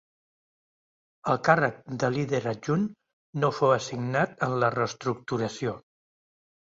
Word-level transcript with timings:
El 1.33 1.37
càrrec 1.47 1.77
de 2.03 2.09
líder 2.15 2.41
adjunt 2.53 2.87
no 3.43 3.53
fou 3.59 3.75
assignat 3.77 4.35
en 4.49 4.57
la 4.65 4.73
reestructuració. 4.77 5.77